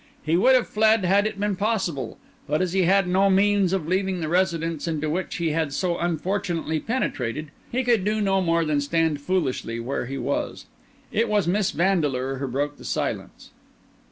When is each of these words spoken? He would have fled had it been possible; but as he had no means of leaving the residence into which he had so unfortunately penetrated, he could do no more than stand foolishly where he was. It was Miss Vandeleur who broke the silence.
He 0.23 0.35
would 0.35 0.55
have 0.55 0.65
fled 0.65 1.05
had 1.05 1.27
it 1.27 1.39
been 1.39 1.55
possible; 1.55 2.17
but 2.47 2.59
as 2.59 2.73
he 2.73 2.85
had 2.85 3.07
no 3.07 3.29
means 3.29 3.71
of 3.71 3.87
leaving 3.87 4.19
the 4.19 4.29
residence 4.29 4.87
into 4.87 5.11
which 5.11 5.35
he 5.35 5.49
had 5.51 5.73
so 5.73 5.99
unfortunately 5.99 6.79
penetrated, 6.79 7.51
he 7.71 7.83
could 7.83 8.03
do 8.03 8.19
no 8.19 8.41
more 8.41 8.65
than 8.65 8.81
stand 8.81 9.21
foolishly 9.21 9.79
where 9.79 10.07
he 10.07 10.17
was. 10.17 10.65
It 11.11 11.29
was 11.29 11.47
Miss 11.47 11.69
Vandeleur 11.69 12.37
who 12.37 12.47
broke 12.47 12.77
the 12.77 12.83
silence. 12.83 13.51